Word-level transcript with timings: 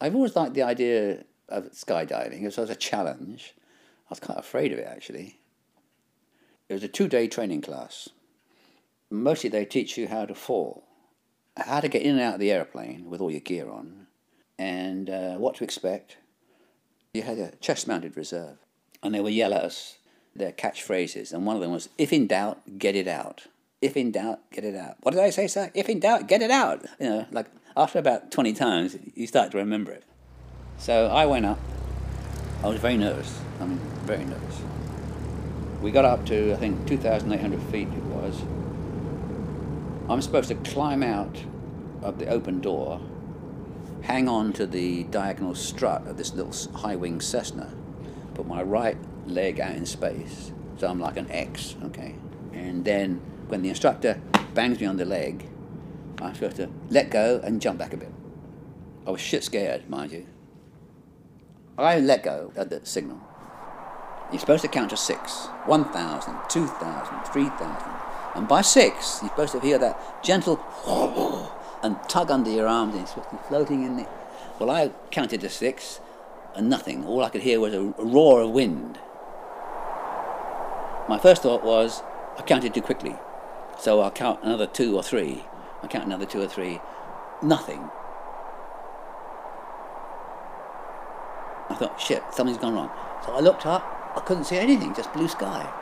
I've 0.00 0.14
always 0.14 0.34
liked 0.34 0.54
the 0.54 0.62
idea 0.62 1.24
of 1.48 1.72
skydiving. 1.72 2.42
It 2.42 2.56
was 2.56 2.70
a 2.70 2.74
challenge. 2.74 3.54
I 4.06 4.10
was 4.10 4.20
quite 4.20 4.38
afraid 4.38 4.72
of 4.72 4.78
it, 4.78 4.86
actually. 4.86 5.40
It 6.68 6.74
was 6.74 6.82
a 6.82 6.88
two 6.88 7.08
day 7.08 7.28
training 7.28 7.62
class. 7.62 8.08
Mostly 9.10 9.50
they 9.50 9.64
teach 9.64 9.98
you 9.98 10.08
how 10.08 10.24
to 10.24 10.34
fall, 10.34 10.84
how 11.56 11.80
to 11.80 11.88
get 11.88 12.02
in 12.02 12.12
and 12.12 12.20
out 12.20 12.34
of 12.34 12.40
the 12.40 12.52
airplane 12.52 13.10
with 13.10 13.20
all 13.20 13.30
your 13.30 13.40
gear 13.40 13.68
on, 13.68 14.06
and 14.58 15.10
uh, 15.10 15.34
what 15.34 15.56
to 15.56 15.64
expect. 15.64 16.18
You 17.12 17.22
had 17.22 17.38
a 17.38 17.56
chest 17.56 17.88
mounted 17.88 18.16
reserve, 18.16 18.58
and 19.02 19.12
they 19.12 19.20
would 19.20 19.32
yell 19.32 19.52
at 19.52 19.64
us 19.64 19.98
their 20.34 20.52
catchphrases, 20.52 21.32
and 21.32 21.44
one 21.44 21.56
of 21.56 21.62
them 21.62 21.72
was, 21.72 21.88
If 21.98 22.12
in 22.12 22.28
doubt, 22.28 22.78
get 22.78 22.94
it 22.94 23.08
out. 23.08 23.48
If 23.82 23.96
in 23.96 24.12
doubt, 24.12 24.38
get 24.52 24.64
it 24.64 24.76
out. 24.76 24.96
What 25.00 25.12
did 25.12 25.24
I 25.24 25.30
say, 25.30 25.48
sir? 25.48 25.72
If 25.74 25.88
in 25.88 25.98
doubt, 25.98 26.28
get 26.28 26.42
it 26.42 26.50
out. 26.52 26.86
You 27.00 27.08
know, 27.08 27.26
like 27.32 27.46
after 27.76 27.98
about 27.98 28.30
20 28.30 28.52
times, 28.52 28.96
you 29.14 29.26
start 29.26 29.52
to 29.52 29.58
remember 29.58 29.92
it. 29.92 30.04
So 30.78 31.06
I 31.06 31.26
went 31.26 31.46
up. 31.46 31.58
I 32.62 32.68
was 32.68 32.80
very 32.80 32.96
nervous. 32.96 33.40
I 33.60 33.66
mean, 33.66 33.78
very 34.04 34.24
nervous. 34.24 34.60
We 35.80 35.90
got 35.90 36.04
up 36.04 36.26
to, 36.26 36.52
I 36.52 36.56
think, 36.56 36.86
2,800 36.86 37.62
feet 37.64 37.88
it 37.88 38.02
was. 38.04 38.40
I'm 40.10 40.20
supposed 40.20 40.48
to 40.48 40.56
climb 40.56 41.02
out 41.02 41.44
of 42.02 42.18
the 42.18 42.26
open 42.26 42.60
door, 42.60 43.00
hang 44.02 44.28
on 44.28 44.52
to 44.54 44.66
the 44.66 45.04
diagonal 45.04 45.54
strut 45.54 46.06
of 46.06 46.16
this 46.16 46.34
little 46.34 46.52
high 46.78 46.96
wing 46.96 47.20
Cessna, 47.20 47.72
put 48.34 48.46
my 48.46 48.62
right 48.62 48.96
leg 49.26 49.60
out 49.60 49.76
in 49.76 49.86
space, 49.86 50.52
so 50.78 50.88
I'm 50.88 50.98
like 50.98 51.16
an 51.16 51.30
X, 51.30 51.76
okay? 51.84 52.14
And 52.52 52.84
then 52.84 53.20
when 53.48 53.62
the 53.62 53.68
instructor 53.68 54.20
bangs 54.54 54.80
me 54.80 54.86
on 54.86 54.96
the 54.96 55.04
leg, 55.04 55.46
I'm 56.20 56.34
supposed 56.34 56.56
to 56.56 56.68
let 56.88 57.10
go 57.10 57.40
and 57.42 57.60
jump 57.60 57.78
back 57.78 57.92
a 57.92 57.96
bit. 57.96 58.12
I 59.06 59.10
was 59.10 59.20
shit 59.20 59.44
scared, 59.44 59.88
mind 59.88 60.12
you. 60.12 60.26
I 61.78 61.98
let 61.98 62.22
go 62.22 62.52
at 62.56 62.68
the 62.68 62.80
signal. 62.84 63.20
You're 64.30 64.40
supposed 64.40 64.62
to 64.62 64.68
count 64.68 64.90
to 64.90 64.96
six 64.96 65.46
1,000, 65.66 66.36
2,000, 66.48 67.24
3,000. 67.32 67.92
And 68.34 68.46
by 68.46 68.60
six, 68.60 69.18
you're 69.22 69.30
supposed 69.30 69.52
to 69.52 69.60
hear 69.60 69.78
that 69.78 70.22
gentle 70.22 70.60
and 71.82 71.96
tug 72.08 72.30
under 72.30 72.50
your 72.50 72.66
arms 72.66 72.94
and 72.94 73.06
be 73.30 73.38
floating 73.48 73.84
in 73.84 73.96
the. 73.96 74.06
Well, 74.58 74.70
I 74.70 74.90
counted 75.10 75.40
to 75.40 75.48
six 75.48 76.00
and 76.54 76.68
nothing. 76.68 77.04
All 77.04 77.24
I 77.24 77.30
could 77.30 77.42
hear 77.42 77.60
was 77.60 77.74
a 77.74 77.82
roar 77.82 78.42
of 78.42 78.50
wind. 78.50 78.98
My 81.08 81.18
first 81.18 81.42
thought 81.42 81.64
was, 81.64 82.02
I 82.38 82.42
counted 82.42 82.74
too 82.74 82.82
quickly. 82.82 83.16
So 83.78 84.00
I'll 84.00 84.10
count 84.10 84.40
another 84.42 84.66
two 84.66 84.94
or 84.96 85.02
three. 85.02 85.44
I 85.82 85.86
count 85.86 86.04
another 86.04 86.26
two 86.26 86.40
or 86.40 86.46
three. 86.46 86.80
Nothing. 87.42 87.88
I 91.68 91.74
thought, 91.74 92.00
shit, 92.00 92.22
something's 92.32 92.58
gone 92.58 92.74
wrong. 92.74 92.90
So 93.24 93.32
I 93.32 93.40
looked 93.40 93.64
up, 93.64 93.82
I 94.16 94.20
couldn't 94.20 94.44
see 94.44 94.56
anything, 94.56 94.94
just 94.94 95.12
blue 95.12 95.28
sky. 95.28 95.72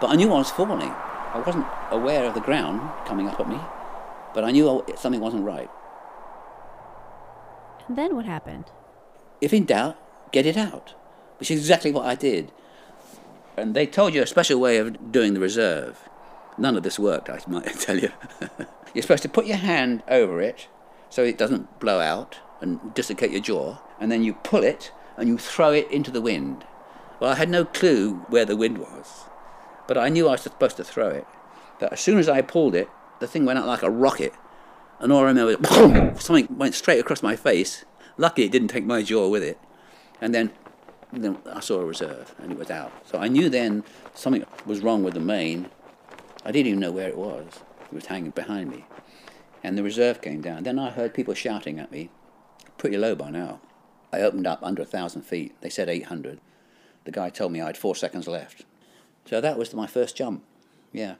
But 0.00 0.10
I 0.10 0.14
knew 0.14 0.32
I 0.32 0.38
was 0.38 0.50
falling. 0.50 0.92
I 0.92 1.42
wasn't 1.44 1.66
aware 1.90 2.24
of 2.24 2.34
the 2.34 2.40
ground 2.40 2.80
coming 3.06 3.28
up 3.28 3.40
at 3.40 3.48
me, 3.48 3.58
but 4.34 4.44
I 4.44 4.50
knew 4.50 4.84
something 4.96 5.20
wasn't 5.20 5.44
right. 5.44 5.70
And 7.86 7.96
then 7.96 8.14
what 8.14 8.26
happened? 8.26 8.66
If 9.40 9.52
in 9.52 9.64
doubt, 9.64 9.96
get 10.32 10.46
it 10.46 10.56
out, 10.56 10.94
which 11.38 11.50
is 11.50 11.60
exactly 11.60 11.90
what 11.90 12.06
I 12.06 12.14
did. 12.14 12.52
And 13.56 13.74
they 13.74 13.86
told 13.86 14.14
you 14.14 14.22
a 14.22 14.26
special 14.26 14.60
way 14.60 14.78
of 14.78 15.10
doing 15.10 15.34
the 15.34 15.40
reserve. 15.40 16.07
None 16.58 16.76
of 16.76 16.82
this 16.82 16.98
worked, 16.98 17.30
I 17.30 17.40
might 17.46 17.66
tell 17.80 17.98
you. 17.98 18.10
You're 18.94 19.02
supposed 19.02 19.22
to 19.22 19.28
put 19.28 19.46
your 19.46 19.56
hand 19.56 20.02
over 20.08 20.40
it 20.40 20.68
so 21.08 21.22
it 21.22 21.38
doesn't 21.38 21.78
blow 21.78 22.00
out 22.00 22.38
and 22.60 22.92
dislocate 22.94 23.30
your 23.30 23.40
jaw, 23.40 23.78
and 24.00 24.10
then 24.10 24.24
you 24.24 24.34
pull 24.34 24.64
it 24.64 24.92
and 25.16 25.28
you 25.28 25.38
throw 25.38 25.72
it 25.72 25.90
into 25.90 26.10
the 26.10 26.20
wind. 26.20 26.64
Well, 27.20 27.30
I 27.30 27.34
had 27.34 27.48
no 27.48 27.64
clue 27.64 28.24
where 28.28 28.44
the 28.44 28.56
wind 28.56 28.78
was, 28.78 29.24
but 29.86 29.96
I 29.96 30.08
knew 30.08 30.28
I 30.28 30.32
was 30.32 30.42
supposed 30.42 30.76
to 30.76 30.84
throw 30.84 31.08
it. 31.08 31.26
But 31.78 31.92
as 31.92 32.00
soon 32.00 32.18
as 32.18 32.28
I 32.28 32.42
pulled 32.42 32.74
it, 32.74 32.88
the 33.20 33.26
thing 33.26 33.44
went 33.44 33.58
out 33.58 33.66
like 33.66 33.82
a 33.82 33.90
rocket, 33.90 34.32
and 35.00 35.12
all 35.12 35.20
I 35.20 35.28
remember 35.28 35.56
was 35.56 36.24
something 36.24 36.48
went 36.56 36.74
straight 36.74 37.00
across 37.00 37.22
my 37.22 37.36
face. 37.36 37.84
Lucky 38.16 38.44
it 38.44 38.52
didn't 38.52 38.68
take 38.68 38.84
my 38.84 39.02
jaw 39.02 39.28
with 39.28 39.42
it, 39.42 39.58
and 40.20 40.34
then, 40.34 40.50
then 41.12 41.38
I 41.52 41.60
saw 41.60 41.80
a 41.80 41.84
reserve, 41.84 42.34
and 42.38 42.50
it 42.50 42.58
was 42.58 42.70
out. 42.70 42.92
So 43.06 43.18
I 43.18 43.28
knew 43.28 43.48
then 43.48 43.84
something 44.14 44.44
was 44.66 44.80
wrong 44.80 45.02
with 45.04 45.14
the 45.14 45.20
main. 45.20 45.70
I 46.44 46.52
didn't 46.52 46.68
even 46.68 46.80
know 46.80 46.92
where 46.92 47.08
it 47.08 47.16
was. 47.16 47.60
It 47.84 47.94
was 47.94 48.06
hanging 48.06 48.30
behind 48.30 48.70
me, 48.70 48.84
and 49.62 49.76
the 49.76 49.82
reserve 49.82 50.20
came 50.20 50.40
down. 50.40 50.62
Then 50.62 50.78
I 50.78 50.90
heard 50.90 51.14
people 51.14 51.34
shouting 51.34 51.78
at 51.78 51.90
me, 51.90 52.10
pretty 52.76 52.96
low 52.96 53.14
by 53.14 53.30
now. 53.30 53.60
I 54.12 54.20
opened 54.20 54.46
up 54.46 54.62
under 54.62 54.82
a 54.82 54.86
thousand 54.86 55.22
feet. 55.22 55.54
They 55.60 55.68
said 55.68 55.88
800. 55.88 56.40
The 57.04 57.12
guy 57.12 57.30
told 57.30 57.52
me 57.52 57.60
I 57.60 57.66
had 57.66 57.76
four 57.76 57.94
seconds 57.94 58.28
left. 58.28 58.64
So 59.24 59.40
that 59.40 59.58
was 59.58 59.74
my 59.74 59.86
first 59.86 60.16
jump. 60.16 60.44
Yeah. 60.92 61.16